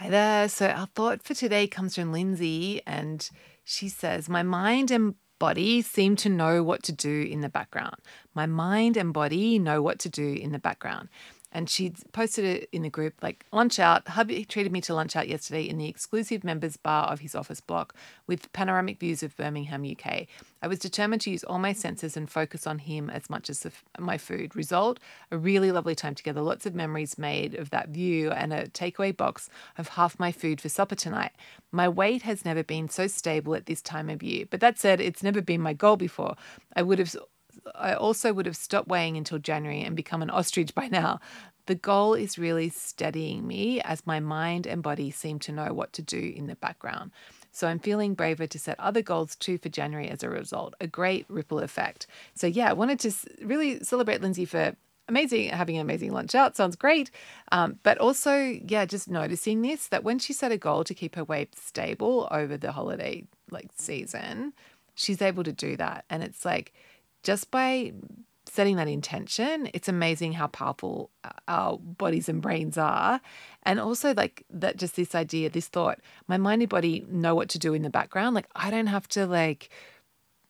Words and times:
Hi 0.00 0.10
there. 0.10 0.48
So, 0.48 0.68
our 0.68 0.86
thought 0.86 1.24
for 1.24 1.34
today 1.34 1.66
comes 1.66 1.96
from 1.96 2.12
Lyndsay, 2.12 2.82
and 2.86 3.28
she 3.64 3.88
says, 3.88 4.28
My 4.28 4.44
mind 4.44 4.92
and 4.92 5.16
body 5.40 5.82
seem 5.82 6.14
to 6.18 6.28
know 6.28 6.62
what 6.62 6.84
to 6.84 6.92
do 6.92 7.22
in 7.22 7.40
the 7.40 7.48
background. 7.48 7.96
My 8.32 8.46
mind 8.46 8.96
and 8.96 9.12
body 9.12 9.58
know 9.58 9.82
what 9.82 9.98
to 9.98 10.08
do 10.08 10.34
in 10.34 10.52
the 10.52 10.60
background 10.60 11.08
and 11.52 11.68
she 11.68 11.92
posted 12.12 12.44
it 12.44 12.68
in 12.72 12.82
the 12.82 12.90
group 12.90 13.14
like 13.22 13.46
lunch 13.52 13.78
out. 13.78 14.08
Hubby 14.08 14.44
treated 14.44 14.72
me 14.72 14.80
to 14.82 14.94
lunch 14.94 15.16
out 15.16 15.28
yesterday 15.28 15.62
in 15.62 15.78
the 15.78 15.88
exclusive 15.88 16.44
members 16.44 16.76
bar 16.76 17.06
of 17.08 17.20
his 17.20 17.34
office 17.34 17.60
block 17.60 17.94
with 18.26 18.52
panoramic 18.52 18.98
views 18.98 19.22
of 19.22 19.36
birmingham 19.36 19.84
uk 19.84 20.26
i 20.62 20.66
was 20.66 20.78
determined 20.78 21.22
to 21.22 21.30
use 21.30 21.44
all 21.44 21.58
my 21.58 21.72
senses 21.72 22.16
and 22.16 22.30
focus 22.30 22.66
on 22.66 22.78
him 22.78 23.10
as 23.10 23.30
much 23.30 23.48
as 23.50 23.66
my 23.98 24.18
food. 24.18 24.54
Result 24.54 25.00
a 25.30 25.38
really 25.38 25.72
lovely 25.72 25.94
time 25.94 26.14
together. 26.14 26.40
Lots 26.40 26.66
of 26.66 26.74
memories 26.74 27.18
made 27.18 27.54
of 27.54 27.70
that 27.70 27.88
view 27.88 28.30
and 28.30 28.52
a 28.52 28.66
takeaway 28.68 29.16
box 29.16 29.48
of 29.76 29.88
half 29.88 30.18
my 30.18 30.32
food 30.32 30.60
for 30.60 30.68
supper 30.68 30.94
tonight. 30.94 31.32
My 31.72 31.88
weight 31.88 32.22
has 32.22 32.44
never 32.44 32.62
been 32.62 32.88
so 32.88 33.06
stable 33.06 33.54
at 33.54 33.66
this 33.66 33.82
time 33.82 34.08
of 34.08 34.22
year. 34.22 34.46
But 34.48 34.60
that 34.60 34.78
said 34.78 35.00
it's 35.00 35.22
never 35.22 35.40
been 35.40 35.60
my 35.60 35.72
goal 35.72 35.96
before. 35.96 36.36
I 36.74 36.82
would 36.82 36.98
have 36.98 37.14
I 37.74 37.94
also 37.94 38.32
would 38.32 38.46
have 38.46 38.56
stopped 38.56 38.88
weighing 38.88 39.16
until 39.16 39.38
January 39.38 39.82
and 39.82 39.96
become 39.96 40.22
an 40.22 40.30
ostrich 40.30 40.74
by 40.74 40.88
now. 40.88 41.20
The 41.66 41.74
goal 41.74 42.14
is 42.14 42.38
really 42.38 42.70
steadying 42.70 43.46
me 43.46 43.80
as 43.82 44.06
my 44.06 44.20
mind 44.20 44.66
and 44.66 44.82
body 44.82 45.10
seem 45.10 45.38
to 45.40 45.52
know 45.52 45.72
what 45.72 45.92
to 45.94 46.02
do 46.02 46.32
in 46.34 46.46
the 46.46 46.56
background. 46.56 47.10
So 47.52 47.66
I'm 47.66 47.78
feeling 47.78 48.14
braver 48.14 48.46
to 48.46 48.58
set 48.58 48.78
other 48.80 49.02
goals 49.02 49.36
too 49.36 49.58
for 49.58 49.68
January 49.68 50.08
as 50.08 50.22
a 50.22 50.30
result. 50.30 50.74
A 50.80 50.86
great 50.86 51.26
ripple 51.28 51.58
effect. 51.58 52.06
So 52.34 52.46
yeah, 52.46 52.70
I 52.70 52.72
wanted 52.72 53.00
to 53.00 53.12
really 53.44 53.80
celebrate 53.80 54.20
Lyndsay 54.20 54.48
for 54.48 54.76
amazing 55.08 55.48
having 55.48 55.76
an 55.76 55.80
amazing 55.80 56.12
lunch 56.12 56.34
out 56.34 56.54
sounds 56.54 56.76
great 56.76 57.10
um, 57.50 57.78
but 57.82 57.98
also 57.98 58.36
yeah 58.66 58.84
just 58.84 59.08
noticing 59.08 59.62
this 59.62 59.88
that 59.88 60.04
when 60.04 60.18
she 60.18 60.32
set 60.32 60.52
a 60.52 60.58
goal 60.58 60.84
to 60.84 60.94
keep 60.94 61.16
her 61.16 61.24
weight 61.24 61.54
stable 61.56 62.28
over 62.30 62.56
the 62.56 62.72
holiday 62.72 63.24
like 63.50 63.70
season 63.74 64.52
she's 64.94 65.22
able 65.22 65.42
to 65.42 65.52
do 65.52 65.76
that 65.76 66.04
and 66.10 66.22
it's 66.22 66.44
like 66.44 66.74
just 67.22 67.50
by 67.50 67.92
setting 68.46 68.76
that 68.76 68.88
intention, 68.88 69.68
it's 69.74 69.88
amazing 69.88 70.32
how 70.32 70.46
powerful 70.46 71.10
uh, 71.22 71.30
our 71.48 71.78
bodies 71.78 72.28
and 72.28 72.40
brains 72.40 72.78
are. 72.78 73.20
And 73.64 73.78
also, 73.78 74.14
like 74.14 74.44
that, 74.50 74.76
just 74.76 74.96
this 74.96 75.14
idea, 75.14 75.50
this 75.50 75.68
thought, 75.68 76.00
my 76.26 76.38
mind 76.38 76.62
and 76.62 76.68
body 76.68 77.04
know 77.08 77.34
what 77.34 77.48
to 77.50 77.58
do 77.58 77.74
in 77.74 77.82
the 77.82 77.90
background. 77.90 78.34
Like, 78.34 78.48
I 78.56 78.70
don't 78.70 78.86
have 78.86 79.06
to, 79.08 79.26
like, 79.26 79.70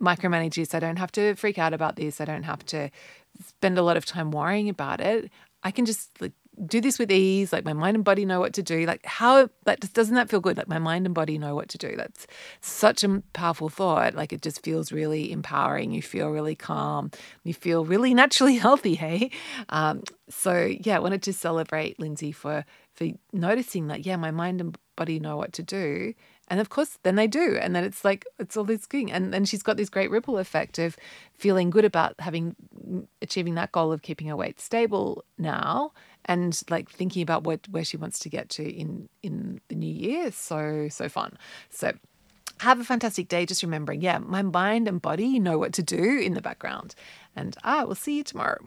micromanage 0.00 0.54
this. 0.54 0.74
I 0.74 0.80
don't 0.80 0.96
have 0.96 1.12
to 1.12 1.34
freak 1.34 1.58
out 1.58 1.74
about 1.74 1.96
this. 1.96 2.20
I 2.20 2.24
don't 2.24 2.44
have 2.44 2.64
to 2.66 2.90
spend 3.44 3.76
a 3.76 3.82
lot 3.82 3.96
of 3.96 4.06
time 4.06 4.30
worrying 4.30 4.68
about 4.68 5.00
it. 5.00 5.30
I 5.62 5.70
can 5.70 5.84
just 5.84 6.20
like 6.20 6.32
do 6.66 6.80
this 6.80 6.98
with 6.98 7.10
ease 7.10 7.52
like 7.52 7.64
my 7.64 7.72
mind 7.72 7.94
and 7.94 8.04
body 8.04 8.24
know 8.24 8.38
what 8.38 8.52
to 8.52 8.62
do 8.62 8.84
like 8.84 9.04
how 9.06 9.48
that 9.64 9.80
doesn't 9.92 10.14
that 10.14 10.28
feel 10.28 10.40
good? 10.40 10.56
Like 10.56 10.68
my 10.68 10.78
mind 10.78 11.06
and 11.06 11.14
body 11.14 11.38
know 11.38 11.54
what 11.54 11.68
to 11.70 11.78
do. 11.78 11.94
That's 11.96 12.26
such 12.60 13.04
a 13.04 13.22
powerful 13.32 13.68
thought. 13.68 14.14
Like 14.14 14.32
it 14.32 14.42
just 14.42 14.62
feels 14.62 14.92
really 14.92 15.32
empowering. 15.32 15.92
You 15.92 16.02
feel 16.02 16.28
really 16.28 16.54
calm. 16.54 17.10
You 17.44 17.54
feel 17.54 17.84
really 17.84 18.14
naturally 18.22 18.56
healthy 18.56 18.94
hey? 18.94 19.30
Um, 19.68 20.02
so 20.30 20.72
yeah 20.80 20.96
i 20.96 21.00
wanted 21.00 21.22
to 21.22 21.32
celebrate 21.32 21.98
lyndsay 21.98 22.34
for 22.34 22.64
for 22.94 23.08
noticing 23.32 23.88
that 23.88 24.06
yeah 24.06 24.16
my 24.16 24.30
mind 24.30 24.60
and 24.60 24.78
body 24.96 25.18
know 25.18 25.36
what 25.36 25.52
to 25.52 25.62
do 25.62 26.14
and 26.50 26.58
of 26.58 26.68
course, 26.68 26.98
then 27.04 27.14
they 27.14 27.28
do. 27.28 27.56
And 27.62 27.76
then 27.76 27.84
it's 27.84 28.04
like, 28.04 28.26
it's 28.40 28.56
all 28.56 28.64
this 28.64 28.84
thing. 28.84 29.12
And 29.12 29.32
then 29.32 29.44
she's 29.44 29.62
got 29.62 29.76
this 29.76 29.88
great 29.88 30.10
ripple 30.10 30.36
effect 30.36 30.80
of 30.80 30.96
feeling 31.32 31.70
good 31.70 31.84
about 31.84 32.16
having 32.18 32.56
mm, 32.84 33.06
achieving 33.22 33.54
that 33.54 33.70
goal 33.70 33.92
of 33.92 34.02
keeping 34.02 34.26
her 34.26 34.36
weight 34.36 34.60
stable 34.60 35.24
now 35.38 35.92
and 36.24 36.60
like 36.68 36.90
thinking 36.90 37.22
about 37.22 37.44
what 37.44 37.66
where 37.70 37.84
she 37.84 37.96
wants 37.96 38.18
to 38.18 38.28
get 38.28 38.48
to 38.50 38.68
in 38.68 39.08
in 39.22 39.60
the 39.68 39.76
new 39.76 39.94
year. 39.94 40.32
So, 40.32 40.88
so 40.90 41.08
fun. 41.08 41.38
So 41.70 41.92
have 42.58 42.80
a 42.80 42.84
fantastic 42.84 43.28
day. 43.28 43.46
Just 43.46 43.62
remembering, 43.62 44.00
yeah, 44.00 44.18
my 44.18 44.42
mind 44.42 44.88
and 44.88 45.00
body 45.00 45.38
know 45.38 45.56
what 45.56 45.72
to 45.74 45.84
do 45.84 46.18
in 46.18 46.34
the 46.34 46.42
background. 46.42 46.96
And 47.36 47.56
I 47.62 47.84
will 47.84 47.94
see 47.94 48.16
you 48.16 48.24
tomorrow. 48.24 48.58